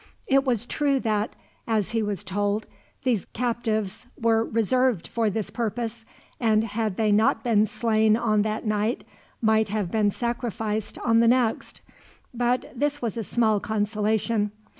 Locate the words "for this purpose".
5.07-6.05